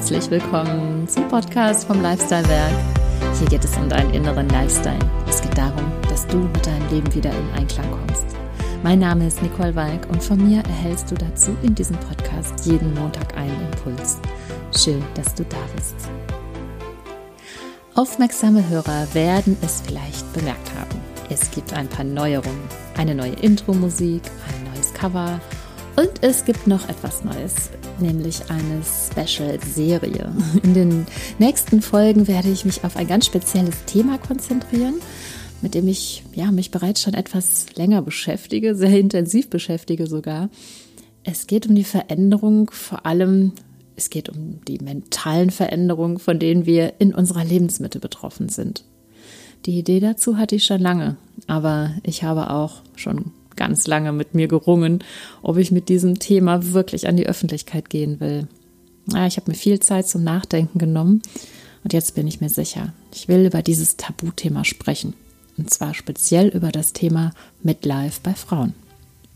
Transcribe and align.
Herzlich 0.00 0.30
willkommen 0.30 1.06
zum 1.08 1.28
Podcast 1.28 1.86
vom 1.86 2.00
Lifestyle 2.00 2.48
Werk. 2.48 2.72
Hier 3.38 3.48
geht 3.48 3.62
es 3.62 3.76
um 3.76 3.86
deinen 3.86 4.14
inneren 4.14 4.48
Lifestyle. 4.48 4.98
Es 5.28 5.42
geht 5.42 5.58
darum, 5.58 5.92
dass 6.08 6.26
du 6.26 6.38
mit 6.38 6.66
deinem 6.66 6.88
Leben 6.88 7.14
wieder 7.14 7.30
in 7.30 7.50
Einklang 7.50 7.90
kommst. 7.90 8.24
Mein 8.82 9.00
Name 9.00 9.26
ist 9.26 9.42
Nicole 9.42 9.74
Walk 9.76 10.08
und 10.08 10.22
von 10.22 10.38
mir 10.38 10.62
erhältst 10.62 11.10
du 11.10 11.16
dazu 11.16 11.54
in 11.62 11.74
diesem 11.74 11.96
Podcast 11.96 12.64
jeden 12.64 12.94
Montag 12.94 13.36
einen 13.36 13.60
Impuls. 13.70 14.18
Schön, 14.74 15.04
dass 15.16 15.34
du 15.34 15.44
da 15.44 15.58
bist. 15.76 15.96
Aufmerksame 17.94 18.66
Hörer 18.70 19.06
werden 19.12 19.58
es 19.60 19.82
vielleicht 19.82 20.32
bemerkt 20.32 20.70
haben. 20.80 20.98
Es 21.28 21.50
gibt 21.50 21.74
ein 21.74 21.88
paar 21.88 22.06
Neuerungen. 22.06 22.68
Eine 22.96 23.14
neue 23.14 23.34
Intro-Musik, 23.34 24.22
ein 24.48 24.72
neues 24.72 24.94
Cover 24.94 25.38
und 25.96 26.22
es 26.22 26.46
gibt 26.46 26.66
noch 26.66 26.88
etwas 26.88 27.24
Neues, 27.24 27.68
nämlich 28.00 28.50
eine 28.50 28.82
Special-Serie. 28.82 30.32
In 30.62 30.74
den 30.74 31.06
nächsten 31.38 31.82
Folgen 31.82 32.28
werde 32.28 32.50
ich 32.50 32.64
mich 32.64 32.84
auf 32.84 32.96
ein 32.96 33.06
ganz 33.06 33.26
spezielles 33.26 33.84
Thema 33.86 34.18
konzentrieren 34.18 34.94
mit 35.62 35.74
dem 35.74 35.88
ich 35.88 36.24
ja, 36.34 36.50
mich 36.50 36.70
bereits 36.70 37.02
schon 37.02 37.14
etwas 37.14 37.66
länger 37.76 38.02
beschäftige, 38.02 38.74
sehr 38.74 38.98
intensiv 38.98 39.50
beschäftige 39.50 40.06
sogar. 40.06 40.48
Es 41.22 41.46
geht 41.46 41.68
um 41.68 41.74
die 41.74 41.84
Veränderung, 41.84 42.70
vor 42.70 43.04
allem 43.04 43.52
es 43.96 44.08
geht 44.08 44.30
um 44.30 44.64
die 44.66 44.78
mentalen 44.78 45.50
Veränderungen, 45.50 46.18
von 46.18 46.38
denen 46.38 46.64
wir 46.64 46.94
in 46.98 47.14
unserer 47.14 47.44
Lebensmitte 47.44 48.00
betroffen 48.00 48.48
sind. 48.48 48.84
Die 49.66 49.78
Idee 49.78 50.00
dazu 50.00 50.38
hatte 50.38 50.56
ich 50.56 50.64
schon 50.64 50.80
lange, 50.80 51.16
aber 51.46 51.92
ich 52.02 52.24
habe 52.24 52.50
auch 52.50 52.80
schon 52.96 53.32
ganz 53.56 53.86
lange 53.86 54.12
mit 54.12 54.34
mir 54.34 54.48
gerungen, 54.48 55.04
ob 55.42 55.56
ich 55.56 55.70
mit 55.70 55.88
diesem 55.88 56.18
Thema 56.18 56.72
wirklich 56.72 57.08
an 57.08 57.16
die 57.16 57.26
Öffentlichkeit 57.26 57.90
gehen 57.90 58.20
will. 58.20 58.48
Ja, 59.12 59.26
ich 59.26 59.36
habe 59.36 59.50
mir 59.50 59.56
viel 59.56 59.80
Zeit 59.80 60.08
zum 60.08 60.24
Nachdenken 60.24 60.78
genommen 60.78 61.22
und 61.84 61.92
jetzt 61.92 62.14
bin 62.14 62.26
ich 62.26 62.40
mir 62.40 62.48
sicher, 62.48 62.92
ich 63.12 63.28
will 63.28 63.46
über 63.46 63.62
dieses 63.62 63.96
Tabuthema 63.96 64.64
sprechen. 64.64 65.14
Und 65.56 65.70
zwar 65.70 65.94
speziell 65.94 66.48
über 66.48 66.72
das 66.72 66.92
Thema 66.92 67.32
Midlife 67.62 68.20
bei 68.22 68.34
Frauen. 68.34 68.74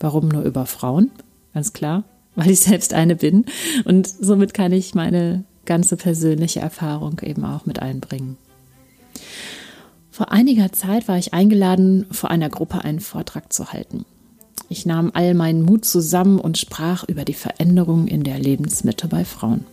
Warum 0.01 0.29
nur 0.29 0.43
über 0.43 0.67
Frauen? 0.67 1.11
Ganz 1.53 1.73
klar, 1.73 2.05
weil 2.35 2.51
ich 2.51 2.61
selbst 2.61 2.95
eine 2.95 3.17
bin 3.17 3.45
und 3.85 4.09
somit 4.09 4.55
kann 4.55 4.73
ich 4.73 4.95
meine 4.95 5.45
ganze 5.65 5.97
persönliche 5.97 6.61
Erfahrung 6.61 7.21
eben 7.23 7.45
auch 7.45 7.67
mit 7.67 7.81
einbringen. 7.81 8.37
Vor 10.15 10.31
einiger 10.31 10.71
Zeit 10.71 11.09
war 11.09 11.19
ich 11.19 11.35
eingeladen, 11.35 12.07
vor 12.13 12.31
einer 12.31 12.49
Gruppe 12.49 12.85
einen 12.85 13.01
Vortrag 13.01 13.53
zu 13.53 13.73
halten. 13.73 14.05
Ich 14.69 14.87
nahm 14.87 15.11
all 15.13 15.35
meinen 15.35 15.63
Mut 15.63 15.85
zusammen 15.85 16.39
und 16.39 16.57
sprach 16.57 17.03
über 17.09 17.25
die 17.25 17.35
Veränderung 17.35 18.07
in 18.07 18.23
der 18.23 18.39
Lebensmitte 18.39 19.09
bei 19.09 19.25
Frauen, 19.25 19.67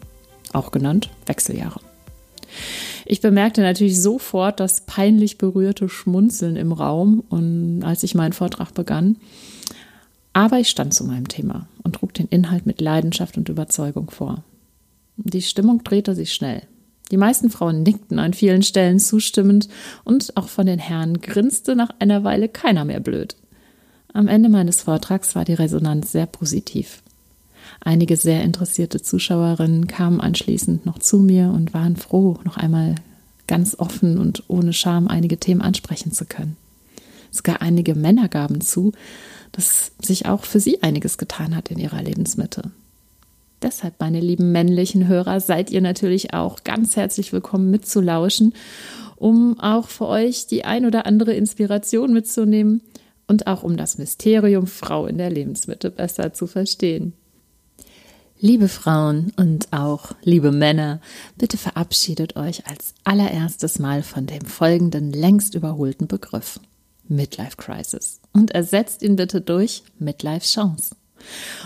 auch 0.51 0.71
genannt 0.71 1.11
Wechseljahre. 1.27 1.79
Ich 3.05 3.21
bemerkte 3.21 3.61
natürlich 3.61 4.01
sofort 4.01 4.59
das 4.59 4.87
peinlich 4.87 5.37
berührte 5.37 5.87
Schmunzeln 5.89 6.55
im 6.55 6.71
Raum 6.71 7.23
und 7.29 7.83
als 7.83 8.01
ich 8.01 8.15
meinen 8.15 8.33
Vortrag 8.33 8.73
begann. 8.73 9.17
Aber 10.33 10.57
ich 10.57 10.71
stand 10.71 10.95
zu 10.95 11.03
meinem 11.03 11.27
Thema 11.27 11.67
und 11.83 11.97
trug 11.97 12.15
den 12.15 12.25
Inhalt 12.29 12.65
mit 12.65 12.81
Leidenschaft 12.81 13.37
und 13.37 13.47
Überzeugung 13.47 14.09
vor. 14.09 14.43
Die 15.17 15.43
Stimmung 15.43 15.83
drehte 15.83 16.15
sich 16.15 16.33
schnell. 16.33 16.63
Die 17.11 17.17
meisten 17.17 17.49
Frauen 17.49 17.83
nickten 17.83 18.19
an 18.19 18.33
vielen 18.33 18.63
Stellen 18.63 18.99
zustimmend 18.99 19.67
und 20.03 20.37
auch 20.37 20.47
von 20.47 20.65
den 20.65 20.79
Herren 20.79 21.21
grinste 21.21 21.75
nach 21.75 21.89
einer 21.99 22.23
Weile 22.23 22.47
keiner 22.47 22.85
mehr 22.85 23.01
blöd. 23.01 23.35
Am 24.13 24.27
Ende 24.27 24.49
meines 24.49 24.81
Vortrags 24.81 25.35
war 25.35 25.45
die 25.45 25.53
Resonanz 25.53 26.11
sehr 26.11 26.25
positiv. 26.25 27.01
Einige 27.81 28.17
sehr 28.17 28.43
interessierte 28.43 29.01
Zuschauerinnen 29.01 29.87
kamen 29.87 30.21
anschließend 30.21 30.85
noch 30.85 30.99
zu 30.99 31.19
mir 31.19 31.49
und 31.49 31.73
waren 31.73 31.95
froh, 31.95 32.39
noch 32.43 32.57
einmal 32.57 32.95
ganz 33.47 33.77
offen 33.77 34.17
und 34.17 34.43
ohne 34.47 34.73
Scham 34.73 35.07
einige 35.07 35.37
Themen 35.37 35.61
ansprechen 35.61 36.11
zu 36.11 36.25
können. 36.25 36.55
Sogar 37.31 37.61
einige 37.61 37.95
Männer 37.95 38.27
gaben 38.27 38.61
zu, 38.61 38.93
dass 39.51 39.91
sich 40.01 40.25
auch 40.25 40.45
für 40.45 40.59
sie 40.59 40.83
einiges 40.83 41.17
getan 41.17 41.55
hat 41.55 41.69
in 41.69 41.79
ihrer 41.79 42.01
Lebensmitte. 42.01 42.71
Deshalb, 43.61 43.99
meine 43.99 44.19
lieben 44.19 44.51
männlichen 44.51 45.07
Hörer, 45.07 45.39
seid 45.39 45.69
ihr 45.69 45.81
natürlich 45.81 46.33
auch 46.33 46.63
ganz 46.63 46.95
herzlich 46.95 47.31
willkommen 47.31 47.69
mitzulauschen, 47.69 48.53
um 49.17 49.59
auch 49.59 49.87
für 49.87 50.07
euch 50.07 50.47
die 50.47 50.65
ein 50.65 50.85
oder 50.85 51.05
andere 51.05 51.33
Inspiration 51.33 52.11
mitzunehmen 52.11 52.81
und 53.27 53.45
auch 53.45 53.61
um 53.61 53.77
das 53.77 53.99
Mysterium 53.99 54.65
Frau 54.65 55.05
in 55.05 55.19
der 55.19 55.29
Lebensmitte 55.29 55.91
besser 55.91 56.33
zu 56.33 56.47
verstehen. 56.47 57.13
Liebe 58.39 58.67
Frauen 58.67 59.31
und 59.37 59.67
auch 59.71 60.13
liebe 60.23 60.51
Männer, 60.51 60.99
bitte 61.37 61.57
verabschiedet 61.57 62.35
euch 62.37 62.65
als 62.65 62.95
allererstes 63.03 63.77
Mal 63.77 64.01
von 64.01 64.25
dem 64.25 64.41
folgenden 64.41 65.13
längst 65.13 65.53
überholten 65.53 66.07
Begriff 66.07 66.59
Midlife 67.07 67.57
Crisis 67.57 68.19
und 68.33 68.49
ersetzt 68.49 69.03
ihn 69.03 69.15
bitte 69.15 69.41
durch 69.41 69.83
Midlife 69.99 70.47
Chance. 70.47 70.95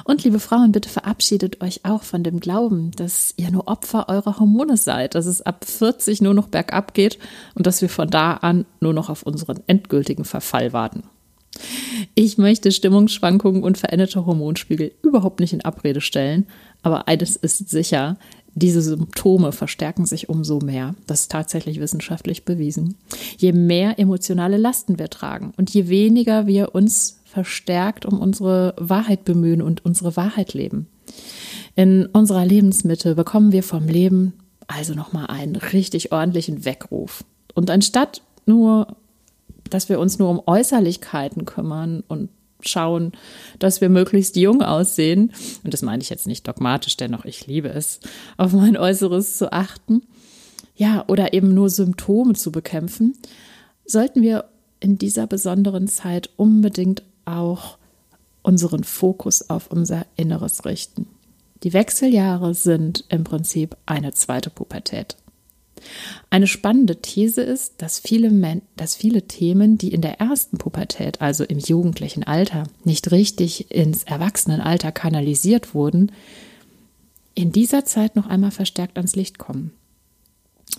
Und 0.03 0.23
liebe 0.23 0.39
Frauen, 0.39 0.71
bitte 0.71 0.89
verabschiedet 0.89 1.61
euch 1.61 1.85
auch 1.85 2.03
von 2.03 2.23
dem 2.23 2.39
Glauben, 2.39 2.91
dass 2.91 3.33
ihr 3.37 3.51
nur 3.51 3.67
Opfer 3.67 4.09
eurer 4.09 4.39
Hormone 4.39 4.77
seid, 4.77 5.15
dass 5.15 5.25
es 5.25 5.41
ab 5.41 5.65
40 5.65 6.21
nur 6.21 6.33
noch 6.33 6.47
bergab 6.47 6.93
geht 6.93 7.19
und 7.55 7.67
dass 7.67 7.81
wir 7.81 7.89
von 7.89 8.09
da 8.09 8.33
an 8.33 8.65
nur 8.79 8.93
noch 8.93 9.09
auf 9.09 9.23
unseren 9.23 9.59
endgültigen 9.67 10.25
Verfall 10.25 10.73
warten. 10.73 11.03
Ich 12.15 12.37
möchte 12.37 12.71
Stimmungsschwankungen 12.71 13.63
und 13.63 13.77
veränderte 13.77 14.25
Hormonspiegel 14.25 14.91
überhaupt 15.01 15.39
nicht 15.39 15.53
in 15.53 15.63
Abrede 15.63 16.01
stellen, 16.01 16.47
aber 16.81 17.07
eines 17.07 17.35
ist 17.35 17.69
sicher, 17.69 18.17
diese 18.55 18.81
Symptome 18.81 19.51
verstärken 19.51 20.05
sich 20.05 20.29
umso 20.29 20.59
mehr. 20.59 20.95
Das 21.07 21.21
ist 21.21 21.31
tatsächlich 21.31 21.79
wissenschaftlich 21.79 22.45
bewiesen. 22.45 22.95
Je 23.37 23.51
mehr 23.51 23.99
emotionale 23.99 24.57
Lasten 24.57 24.97
wir 24.97 25.09
tragen 25.09 25.53
und 25.57 25.69
je 25.69 25.87
weniger 25.89 26.47
wir 26.47 26.73
uns 26.73 27.19
verstärkt 27.25 28.05
um 28.05 28.19
unsere 28.19 28.73
Wahrheit 28.77 29.25
bemühen 29.25 29.61
und 29.61 29.83
unsere 29.83 30.15
Wahrheit 30.15 30.53
leben. 30.53 30.87
In 31.75 32.05
unserer 32.07 32.45
Lebensmitte 32.45 33.13
bekommen 33.15 33.51
wir 33.51 33.61
vom 33.61 33.87
Leben 33.87 34.33
also 34.67 34.93
nochmal 34.93 35.27
einen 35.27 35.57
richtig 35.57 36.11
ordentlichen 36.11 36.65
Weckruf. 36.65 37.23
Und 37.53 37.69
anstatt 37.69 38.21
nur 38.45 38.95
dass 39.69 39.89
wir 39.89 39.99
uns 39.99 40.19
nur 40.19 40.29
um 40.29 40.41
Äußerlichkeiten 40.45 41.45
kümmern 41.45 42.03
und 42.07 42.29
schauen, 42.67 43.11
dass 43.59 43.81
wir 43.81 43.89
möglichst 43.89 44.35
jung 44.35 44.61
aussehen. 44.61 45.33
Und 45.63 45.73
das 45.73 45.81
meine 45.81 46.01
ich 46.01 46.09
jetzt 46.09 46.27
nicht 46.27 46.47
dogmatisch, 46.47 46.97
dennoch 46.97 47.25
ich 47.25 47.47
liebe 47.47 47.69
es, 47.69 47.99
auf 48.37 48.53
mein 48.53 48.77
Äußeres 48.77 49.37
zu 49.37 49.51
achten. 49.51 50.01
Ja, 50.75 51.05
oder 51.07 51.33
eben 51.33 51.53
nur 51.53 51.69
Symptome 51.69 52.33
zu 52.33 52.51
bekämpfen, 52.51 53.17
sollten 53.85 54.21
wir 54.21 54.45
in 54.79 54.97
dieser 54.97 55.25
besonderen 55.25 55.87
Zeit 55.87 56.29
unbedingt 56.35 57.03
auch 57.23 57.77
unseren 58.41 58.83
Fokus 58.83 59.49
auf 59.49 59.71
unser 59.71 60.05
Inneres 60.15 60.65
richten. 60.65 61.07
Die 61.63 61.73
Wechseljahre 61.73 62.53
sind 62.53 63.05
im 63.09 63.23
Prinzip 63.23 63.75
eine 63.85 64.13
zweite 64.13 64.49
Pubertät. 64.49 65.17
Eine 66.29 66.47
spannende 66.47 67.01
These 67.01 67.41
ist, 67.41 67.81
dass 67.81 67.99
viele, 67.99 68.29
Men 68.29 68.61
dass 68.75 68.95
viele 68.95 69.23
Themen, 69.23 69.77
die 69.77 69.93
in 69.93 70.01
der 70.01 70.19
ersten 70.19 70.57
Pubertät, 70.57 71.21
also 71.21 71.43
im 71.43 71.59
jugendlichen 71.59 72.23
Alter, 72.23 72.63
nicht 72.83 73.11
richtig 73.11 73.71
ins 73.71 74.03
Erwachsenenalter 74.03 74.91
kanalisiert 74.91 75.73
wurden, 75.73 76.11
in 77.33 77.51
dieser 77.51 77.85
Zeit 77.85 78.15
noch 78.15 78.27
einmal 78.27 78.51
verstärkt 78.51 78.97
ans 78.97 79.15
Licht 79.15 79.37
kommen. 79.37 79.71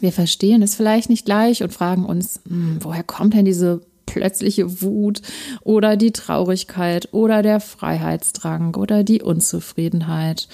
Wir 0.00 0.12
verstehen 0.12 0.62
es 0.62 0.75
vielleicht 0.75 1.09
nicht 1.09 1.25
gleich 1.25 1.62
und 1.62 1.73
fragen 1.73 2.05
uns, 2.05 2.41
hm, 2.49 2.79
woher 2.81 3.05
kommt 3.05 3.35
denn 3.35 3.44
diese 3.44 3.82
plötzliche 4.06 4.82
Wut 4.82 5.21
oder 5.62 5.97
die 5.97 6.12
Traurigkeit 6.12 7.12
oder 7.12 7.43
der 7.43 7.61
Freiheitsdrang 7.61 8.75
oder 8.76 9.05
die 9.05 9.21
Unzufriedenheit. 9.21 10.49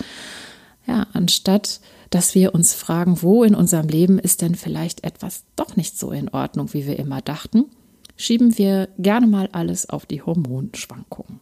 Ja, 0.87 1.07
anstatt 1.13 1.81
dass 2.13 2.35
wir 2.35 2.55
uns 2.55 2.75
fragen, 2.75 3.23
wo 3.23 3.43
in 3.43 3.55
unserem 3.55 3.89
Leben 3.89 4.19
ist 4.19 4.43
denn 4.43 4.55
vielleicht 4.55 5.03
etwas 5.03 5.45
doch 5.57 5.77
nicht 5.77 5.99
so 5.99 6.11
in 6.11 6.29
Ordnung, 6.29 6.73
wie 6.75 6.87
wir 6.87 6.99
immer 6.99 7.23
dachten, 7.23 7.65
schieben 8.17 8.59
wir 8.59 8.91
gerne 8.99 9.27
mal 9.27 9.49
alles 9.53 9.89
auf 9.89 10.05
die 10.05 10.21
Hormonschwankungen. 10.21 11.41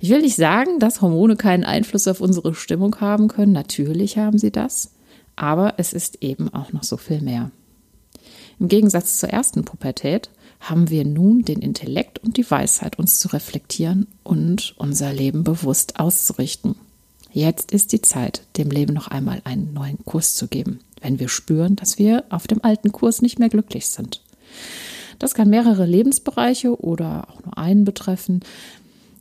Ich 0.00 0.10
will 0.10 0.20
nicht 0.20 0.36
sagen, 0.36 0.78
dass 0.78 1.00
Hormone 1.00 1.36
keinen 1.36 1.64
Einfluss 1.64 2.06
auf 2.06 2.20
unsere 2.20 2.54
Stimmung 2.54 3.00
haben 3.00 3.26
können. 3.28 3.52
Natürlich 3.52 4.18
haben 4.18 4.38
sie 4.38 4.52
das. 4.52 4.92
Aber 5.34 5.74
es 5.78 5.92
ist 5.92 6.22
eben 6.22 6.52
auch 6.52 6.72
noch 6.72 6.84
so 6.84 6.98
viel 6.98 7.22
mehr. 7.22 7.50
Im 8.60 8.68
Gegensatz 8.68 9.18
zur 9.18 9.30
ersten 9.30 9.64
Pubertät 9.64 10.30
haben 10.60 10.88
wir 10.90 11.04
nun 11.04 11.42
den 11.42 11.60
Intellekt 11.60 12.22
und 12.22 12.36
die 12.36 12.48
Weisheit, 12.48 12.98
uns 12.98 13.18
zu 13.18 13.28
reflektieren 13.28 14.06
und 14.22 14.74
unser 14.78 15.12
Leben 15.12 15.42
bewusst 15.42 15.98
auszurichten. 15.98 16.76
Jetzt 17.36 17.70
ist 17.70 17.92
die 17.92 18.00
Zeit, 18.00 18.40
dem 18.56 18.70
Leben 18.70 18.94
noch 18.94 19.08
einmal 19.08 19.42
einen 19.44 19.74
neuen 19.74 20.02
Kurs 20.06 20.36
zu 20.36 20.48
geben, 20.48 20.78
wenn 21.02 21.18
wir 21.18 21.28
spüren, 21.28 21.76
dass 21.76 21.98
wir 21.98 22.24
auf 22.30 22.46
dem 22.46 22.64
alten 22.64 22.92
Kurs 22.92 23.20
nicht 23.20 23.38
mehr 23.38 23.50
glücklich 23.50 23.88
sind. 23.88 24.22
Das 25.18 25.34
kann 25.34 25.50
mehrere 25.50 25.84
Lebensbereiche 25.84 26.80
oder 26.80 27.28
auch 27.28 27.44
nur 27.44 27.58
einen 27.58 27.84
betreffen. 27.84 28.40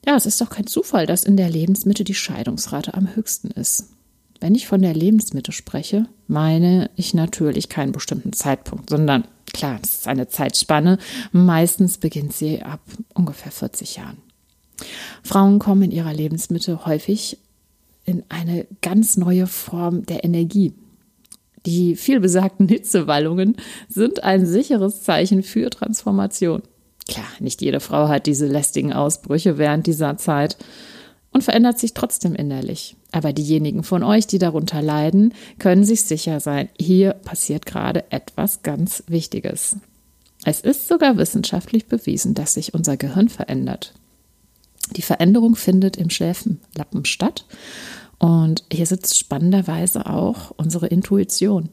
Ja, 0.07 0.15
es 0.15 0.25
ist 0.25 0.39
doch 0.39 0.49
kein 0.49 0.65
Zufall, 0.65 1.07
dass 1.07 1.25
in 1.25 1.35
der 1.35 1.49
Lebensmitte 1.49 2.05
die 2.05 2.13
Scheidungsrate 2.13 2.93
am 2.93 3.13
höchsten 3.17 3.51
ist. 3.51 3.89
Wenn 4.39 4.55
ich 4.55 4.65
von 4.65 4.81
der 4.81 4.93
Lebensmitte 4.93 5.51
spreche, 5.51 6.05
meine 6.29 6.89
ich 6.95 7.13
natürlich 7.13 7.67
keinen 7.67 7.91
bestimmten 7.91 8.31
Zeitpunkt, 8.31 8.91
sondern 8.91 9.25
klar, 9.51 9.77
es 9.83 9.91
ist 9.93 10.07
eine 10.07 10.29
Zeitspanne. 10.29 10.99
Meistens 11.33 11.97
beginnt 11.97 12.31
sie 12.31 12.63
ab 12.63 12.79
ungefähr 13.13 13.51
40 13.51 13.97
Jahren. 13.97 14.19
Frauen 15.21 15.59
kommen 15.59 15.83
in 15.83 15.91
ihrer 15.91 16.13
Lebensmitte 16.13 16.85
häufig 16.85 17.39
in 18.05 18.23
eine 18.29 18.67
ganz 18.81 19.17
neue 19.17 19.47
Form 19.47 20.05
der 20.05 20.23
Energie. 20.23 20.73
Die 21.65 21.95
vielbesagten 21.95 22.67
Hitzewallungen 22.67 23.57
sind 23.89 24.23
ein 24.23 24.45
sicheres 24.45 25.01
Zeichen 25.01 25.41
für 25.41 25.69
Transformation. 25.69 26.61
Klar, 27.07 27.25
nicht 27.39 27.61
jede 27.61 27.79
Frau 27.79 28.07
hat 28.07 28.27
diese 28.27 28.47
lästigen 28.47 28.93
Ausbrüche 28.93 29.57
während 29.57 29.87
dieser 29.87 30.17
Zeit 30.17 30.57
und 31.31 31.43
verändert 31.43 31.79
sich 31.79 31.93
trotzdem 31.93 32.35
innerlich. 32.35 32.95
Aber 33.11 33.33
diejenigen 33.33 33.83
von 33.83 34.03
euch, 34.03 34.27
die 34.27 34.39
darunter 34.39 34.81
leiden, 34.81 35.33
können 35.59 35.83
sich 35.83 36.03
sicher 36.03 36.39
sein, 36.39 36.69
hier 36.79 37.13
passiert 37.13 37.65
gerade 37.65 38.11
etwas 38.11 38.61
ganz 38.63 39.03
Wichtiges. 39.07 39.77
Es 40.45 40.61
ist 40.61 40.87
sogar 40.87 41.17
wissenschaftlich 41.17 41.87
bewiesen, 41.87 42.35
dass 42.35 42.53
sich 42.53 42.73
unser 42.73 42.97
Gehirn 42.97 43.29
verändert. 43.29 43.93
Die 44.87 45.01
Veränderung 45.01 45.55
findet 45.55 45.97
im 45.97 46.09
Schläfenlappen 46.09 47.05
statt 47.05 47.45
und 48.19 48.63
hier 48.71 48.85
sitzt 48.85 49.17
spannenderweise 49.17 50.05
auch 50.05 50.51
unsere 50.57 50.87
Intuition. 50.87 51.69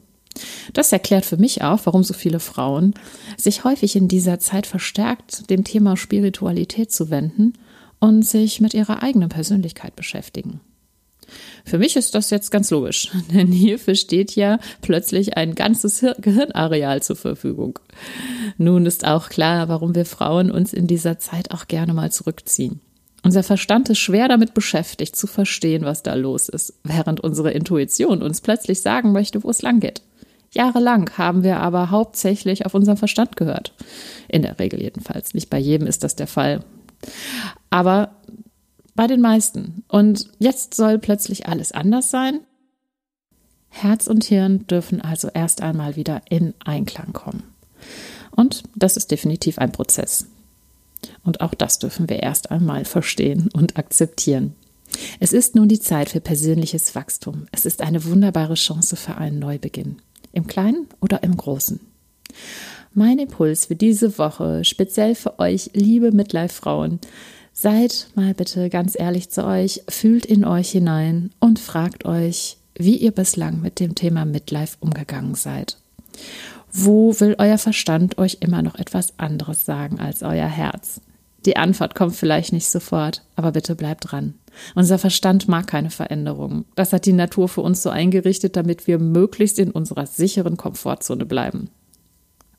Das 0.73 0.91
erklärt 0.91 1.25
für 1.25 1.37
mich 1.37 1.61
auch, 1.61 1.81
warum 1.83 2.03
so 2.03 2.13
viele 2.13 2.39
Frauen 2.39 2.93
sich 3.37 3.63
häufig 3.63 3.95
in 3.95 4.07
dieser 4.07 4.39
Zeit 4.39 4.65
verstärkt 4.65 5.49
dem 5.49 5.63
Thema 5.63 5.95
Spiritualität 5.95 6.91
zuwenden 6.91 7.53
und 7.99 8.23
sich 8.23 8.59
mit 8.59 8.73
ihrer 8.73 9.03
eigenen 9.03 9.29
Persönlichkeit 9.29 9.95
beschäftigen. 9.95 10.59
Für 11.65 11.77
mich 11.77 11.95
ist 11.95 12.15
das 12.15 12.29
jetzt 12.29 12.51
ganz 12.51 12.69
logisch, 12.69 13.11
denn 13.33 13.47
hierfür 13.47 13.95
steht 13.95 14.35
ja 14.35 14.59
plötzlich 14.81 15.37
ein 15.37 15.55
ganzes 15.55 16.03
Gehirnareal 16.19 17.01
zur 17.01 17.15
Verfügung. 17.15 17.79
Nun 18.57 18.85
ist 18.85 19.05
auch 19.05 19.29
klar, 19.29 19.69
warum 19.69 19.95
wir 19.95 20.05
Frauen 20.05 20.51
uns 20.51 20.73
in 20.73 20.87
dieser 20.87 21.19
Zeit 21.19 21.51
auch 21.51 21.67
gerne 21.67 21.93
mal 21.93 22.11
zurückziehen. 22.11 22.81
Unser 23.23 23.43
Verstand 23.43 23.89
ist 23.89 23.99
schwer 23.99 24.27
damit 24.27 24.53
beschäftigt, 24.53 25.15
zu 25.15 25.27
verstehen, 25.27 25.85
was 25.85 26.03
da 26.03 26.13
los 26.13 26.49
ist, 26.49 26.73
während 26.83 27.21
unsere 27.21 27.51
Intuition 27.51 28.21
uns 28.21 28.41
plötzlich 28.41 28.81
sagen 28.81 29.13
möchte, 29.13 29.43
wo 29.43 29.49
es 29.49 29.61
lang 29.61 29.79
geht. 29.79 30.01
Jahrelang 30.51 31.09
haben 31.17 31.43
wir 31.43 31.57
aber 31.57 31.89
hauptsächlich 31.89 32.65
auf 32.65 32.75
unseren 32.75 32.97
Verstand 32.97 33.37
gehört. 33.37 33.73
In 34.27 34.43
der 34.43 34.59
Regel 34.59 34.81
jedenfalls. 34.81 35.33
Nicht 35.33 35.49
bei 35.49 35.57
jedem 35.57 35.87
ist 35.87 36.03
das 36.03 36.15
der 36.15 36.27
Fall. 36.27 36.63
Aber 37.69 38.15
bei 38.93 39.07
den 39.07 39.21
meisten. 39.21 39.83
Und 39.87 40.29
jetzt 40.37 40.75
soll 40.75 40.99
plötzlich 40.99 41.47
alles 41.47 41.71
anders 41.71 42.11
sein. 42.11 42.41
Herz 43.69 44.05
und 44.05 44.25
Hirn 44.25 44.67
dürfen 44.67 45.01
also 45.01 45.29
erst 45.33 45.63
einmal 45.63 45.95
wieder 45.95 46.21
in 46.29 46.53
Einklang 46.63 47.13
kommen. 47.13 47.43
Und 48.35 48.63
das 48.75 48.97
ist 48.97 49.09
definitiv 49.09 49.57
ein 49.57 49.71
Prozess. 49.71 50.27
Und 51.23 51.41
auch 51.41 51.53
das 51.53 51.79
dürfen 51.79 52.09
wir 52.09 52.21
erst 52.21 52.51
einmal 52.51 52.85
verstehen 52.85 53.49
und 53.53 53.77
akzeptieren. 53.77 54.55
Es 55.19 55.33
ist 55.33 55.55
nun 55.55 55.67
die 55.67 55.79
Zeit 55.79 56.09
für 56.09 56.19
persönliches 56.19 56.95
Wachstum. 56.95 57.47
Es 57.51 57.65
ist 57.65 57.81
eine 57.81 58.05
wunderbare 58.05 58.55
Chance 58.55 58.95
für 58.95 59.15
einen 59.15 59.39
Neubeginn. 59.39 59.97
Im 60.33 60.47
Kleinen 60.47 60.87
oder 61.01 61.23
im 61.23 61.37
Großen. 61.37 61.79
Mein 62.93 63.19
Impuls 63.19 63.65
für 63.65 63.75
diese 63.75 64.17
Woche, 64.17 64.63
speziell 64.63 65.15
für 65.15 65.39
euch, 65.39 65.71
liebe 65.73 66.11
Midlife-Frauen, 66.11 66.99
seid 67.53 68.07
mal 68.15 68.33
bitte 68.33 68.69
ganz 68.69 68.99
ehrlich 68.99 69.29
zu 69.29 69.45
euch, 69.45 69.81
fühlt 69.87 70.25
in 70.25 70.45
euch 70.45 70.71
hinein 70.71 71.31
und 71.39 71.59
fragt 71.59 72.05
euch, 72.05 72.57
wie 72.75 72.97
ihr 72.97 73.11
bislang 73.11 73.61
mit 73.61 73.79
dem 73.79 73.95
Thema 73.95 74.25
Midlife 74.25 74.77
umgegangen 74.79 75.35
seid. 75.35 75.77
Wo 76.71 77.19
will 77.19 77.35
euer 77.37 77.57
Verstand 77.57 78.17
euch 78.17 78.37
immer 78.41 78.61
noch 78.61 78.75
etwas 78.75 79.17
anderes 79.17 79.65
sagen 79.65 79.99
als 79.99 80.23
euer 80.23 80.47
Herz? 80.47 81.01
Die 81.45 81.57
Antwort 81.57 81.95
kommt 81.95 82.15
vielleicht 82.15 82.53
nicht 82.53 82.67
sofort, 82.67 83.23
aber 83.35 83.51
bitte 83.51 83.75
bleibt 83.75 84.11
dran. 84.11 84.35
Unser 84.75 84.97
Verstand 84.97 85.47
mag 85.47 85.67
keine 85.67 85.89
Veränderungen. 85.89 86.65
Das 86.75 86.93
hat 86.93 87.05
die 87.05 87.13
Natur 87.13 87.49
für 87.49 87.61
uns 87.61 87.81
so 87.81 87.89
eingerichtet, 87.89 88.55
damit 88.55 88.87
wir 88.87 88.99
möglichst 88.99 89.59
in 89.59 89.71
unserer 89.71 90.05
sicheren 90.05 90.57
Komfortzone 90.57 91.25
bleiben. 91.25 91.69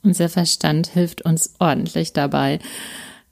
Unser 0.02 0.28
Verstand 0.28 0.88
hilft 0.88 1.22
uns 1.22 1.54
ordentlich 1.58 2.12
dabei, 2.12 2.58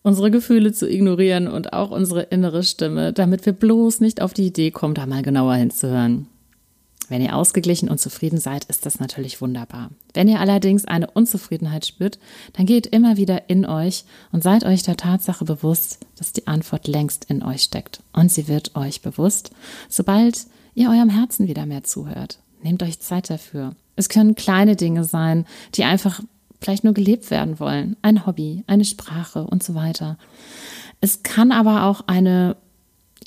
unsere 0.02 0.30
Gefühle 0.30 0.72
zu 0.72 0.88
ignorieren 0.88 1.48
und 1.48 1.72
auch 1.72 1.90
unsere 1.90 2.22
innere 2.22 2.62
Stimme, 2.62 3.12
damit 3.12 3.44
wir 3.44 3.52
bloß 3.52 4.00
nicht 4.00 4.22
auf 4.22 4.32
die 4.32 4.46
Idee 4.46 4.70
kommen, 4.70 4.94
da 4.94 5.06
mal 5.06 5.22
genauer 5.22 5.54
hinzuhören. 5.54 6.28
Wenn 7.12 7.20
ihr 7.20 7.36
ausgeglichen 7.36 7.90
und 7.90 7.98
zufrieden 7.98 8.40
seid, 8.40 8.64
ist 8.64 8.86
das 8.86 8.98
natürlich 8.98 9.42
wunderbar. 9.42 9.90
Wenn 10.14 10.28
ihr 10.28 10.40
allerdings 10.40 10.86
eine 10.86 11.10
Unzufriedenheit 11.10 11.84
spürt, 11.84 12.18
dann 12.54 12.64
geht 12.64 12.86
immer 12.86 13.18
wieder 13.18 13.50
in 13.50 13.66
euch 13.66 14.04
und 14.30 14.42
seid 14.42 14.64
euch 14.64 14.82
der 14.82 14.96
Tatsache 14.96 15.44
bewusst, 15.44 15.98
dass 16.16 16.32
die 16.32 16.46
Antwort 16.46 16.88
längst 16.88 17.26
in 17.26 17.42
euch 17.42 17.64
steckt. 17.64 18.02
Und 18.14 18.32
sie 18.32 18.48
wird 18.48 18.76
euch 18.76 19.02
bewusst, 19.02 19.50
sobald 19.90 20.46
ihr 20.74 20.88
eurem 20.88 21.10
Herzen 21.10 21.48
wieder 21.48 21.66
mehr 21.66 21.84
zuhört. 21.84 22.38
Nehmt 22.62 22.82
euch 22.82 22.98
Zeit 23.00 23.28
dafür. 23.28 23.76
Es 23.94 24.08
können 24.08 24.34
kleine 24.34 24.74
Dinge 24.74 25.04
sein, 25.04 25.44
die 25.74 25.84
einfach 25.84 26.22
vielleicht 26.62 26.82
nur 26.82 26.94
gelebt 26.94 27.30
werden 27.30 27.60
wollen. 27.60 27.94
Ein 28.00 28.24
Hobby, 28.24 28.64
eine 28.66 28.86
Sprache 28.86 29.44
und 29.44 29.62
so 29.62 29.74
weiter. 29.74 30.16
Es 31.02 31.22
kann 31.22 31.52
aber 31.52 31.84
auch 31.84 32.04
eine 32.06 32.56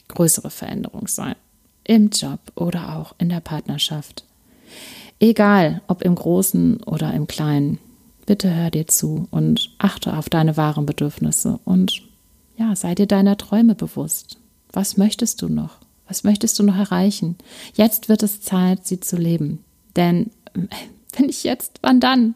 größere 0.07 0.49
Veränderung 0.49 1.07
sein 1.07 1.35
im 1.85 2.09
Job 2.09 2.39
oder 2.55 2.97
auch 2.97 3.15
in 3.17 3.29
der 3.29 3.39
Partnerschaft. 3.39 4.25
Egal, 5.19 5.81
ob 5.87 6.01
im 6.01 6.15
Großen 6.15 6.83
oder 6.83 7.13
im 7.13 7.27
Kleinen, 7.27 7.79
bitte 8.25 8.53
hör 8.53 8.69
dir 8.69 8.87
zu 8.87 9.27
und 9.31 9.71
achte 9.77 10.17
auf 10.17 10.29
deine 10.29 10.57
wahren 10.57 10.85
Bedürfnisse 10.85 11.59
und 11.63 12.01
ja, 12.57 12.75
sei 12.75 12.95
dir 12.95 13.07
deiner 13.07 13.37
Träume 13.37 13.75
bewusst. 13.75 14.37
Was 14.71 14.97
möchtest 14.97 15.41
du 15.41 15.47
noch? 15.47 15.77
Was 16.07 16.23
möchtest 16.23 16.59
du 16.59 16.63
noch 16.63 16.77
erreichen? 16.77 17.37
Jetzt 17.73 18.09
wird 18.09 18.23
es 18.23 18.41
Zeit, 18.41 18.85
sie 18.85 18.99
zu 18.99 19.17
leben. 19.17 19.63
Denn 19.95 20.31
wenn 21.17 21.29
ich 21.29 21.43
jetzt, 21.43 21.79
wann 21.81 21.99
dann? 21.99 22.35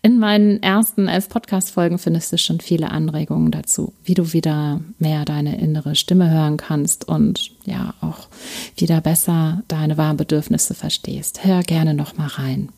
In 0.00 0.18
meinen 0.18 0.62
ersten 0.62 1.08
elf 1.08 1.28
Podcast-Folgen 1.28 1.98
findest 1.98 2.32
du 2.32 2.38
schon 2.38 2.60
viele 2.60 2.90
Anregungen 2.90 3.50
dazu, 3.50 3.92
wie 4.04 4.14
du 4.14 4.32
wieder 4.32 4.80
mehr 4.98 5.24
deine 5.24 5.58
innere 5.58 5.96
Stimme 5.96 6.30
hören 6.30 6.56
kannst 6.56 7.08
und 7.08 7.50
ja 7.64 7.94
auch 8.00 8.28
wieder 8.76 9.00
besser 9.00 9.62
deine 9.66 9.96
wahren 9.96 10.16
Bedürfnisse 10.16 10.74
verstehst. 10.74 11.44
Hör 11.44 11.62
gerne 11.62 11.94
noch 11.94 12.16
mal 12.16 12.28
rein. 12.28 12.68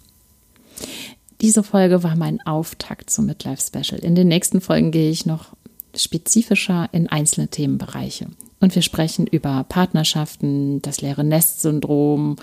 Diese 1.42 1.62
Folge 1.62 2.02
war 2.02 2.16
mein 2.16 2.40
Auftakt 2.46 3.10
zum 3.10 3.26
Midlife 3.26 3.62
Special. 3.62 4.00
In 4.00 4.14
den 4.14 4.28
nächsten 4.28 4.60
Folgen 4.60 4.90
gehe 4.90 5.10
ich 5.10 5.26
noch 5.26 5.48
spezifischer 5.94 6.88
in 6.92 7.08
einzelne 7.08 7.48
Themenbereiche. 7.48 8.28
Und 8.60 8.74
wir 8.74 8.82
sprechen 8.82 9.26
über 9.26 9.64
Partnerschaften, 9.68 10.82
das 10.82 11.00
leere 11.00 11.24
Nest-Syndrom 11.24 12.36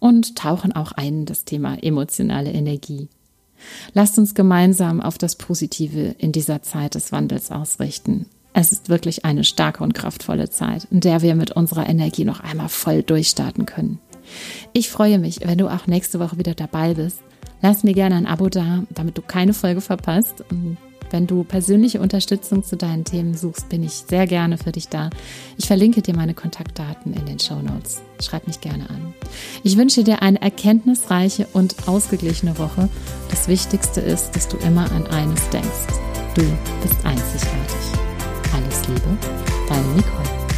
und 0.00 0.36
tauchen 0.36 0.72
auch 0.72 0.92
ein 0.92 1.20
in 1.20 1.26
das 1.26 1.44
Thema 1.44 1.80
emotionale 1.80 2.50
Energie. 2.50 3.08
Lasst 3.92 4.18
uns 4.18 4.34
gemeinsam 4.34 5.00
auf 5.00 5.18
das 5.18 5.36
Positive 5.36 6.16
in 6.18 6.32
dieser 6.32 6.62
Zeit 6.62 6.94
des 6.94 7.12
Wandels 7.12 7.50
ausrichten. 7.50 8.26
Es 8.52 8.72
ist 8.72 8.88
wirklich 8.88 9.24
eine 9.24 9.44
starke 9.44 9.84
und 9.84 9.94
kraftvolle 9.94 10.50
Zeit, 10.50 10.88
in 10.90 11.00
der 11.00 11.22
wir 11.22 11.36
mit 11.36 11.52
unserer 11.52 11.88
Energie 11.88 12.24
noch 12.24 12.40
einmal 12.40 12.68
voll 12.68 13.02
durchstarten 13.02 13.66
können. 13.66 14.00
Ich 14.72 14.90
freue 14.90 15.18
mich, 15.18 15.40
wenn 15.44 15.58
du 15.58 15.68
auch 15.68 15.86
nächste 15.86 16.18
Woche 16.18 16.38
wieder 16.38 16.54
dabei 16.54 16.94
bist. 16.94 17.20
Lass 17.62 17.84
mir 17.84 17.94
gerne 17.94 18.16
ein 18.16 18.26
Abo 18.26 18.48
da, 18.48 18.84
damit 18.90 19.18
du 19.18 19.22
keine 19.22 19.52
Folge 19.52 19.80
verpasst. 19.80 20.42
Und 20.50 20.78
wenn 21.10 21.26
du 21.26 21.44
persönliche 21.44 22.00
Unterstützung 22.00 22.64
zu 22.64 22.76
deinen 22.76 23.04
Themen 23.04 23.36
suchst, 23.36 23.68
bin 23.68 23.82
ich 23.82 24.04
sehr 24.08 24.26
gerne 24.26 24.58
für 24.58 24.72
dich 24.72 24.88
da. 24.88 25.10
Ich 25.56 25.66
verlinke 25.66 26.02
dir 26.02 26.14
meine 26.14 26.34
Kontaktdaten 26.34 27.12
in 27.12 27.26
den 27.26 27.38
Show 27.38 27.60
Notes. 27.60 28.00
Schreib 28.20 28.46
mich 28.46 28.60
gerne 28.60 28.88
an. 28.88 29.14
Ich 29.62 29.76
wünsche 29.76 30.04
dir 30.04 30.22
eine 30.22 30.40
erkenntnisreiche 30.40 31.46
und 31.52 31.88
ausgeglichene 31.88 32.58
Woche. 32.58 32.88
Das 33.30 33.48
Wichtigste 33.48 34.00
ist, 34.00 34.32
dass 34.32 34.48
du 34.48 34.56
immer 34.58 34.90
an 34.92 35.06
eines 35.08 35.48
denkst. 35.50 35.68
Du 36.34 36.42
bist 36.82 37.04
einzigartig. 37.04 38.00
Alles 38.54 38.88
Liebe, 38.88 39.18
deine 39.68 39.94
Nicole. 39.94 40.49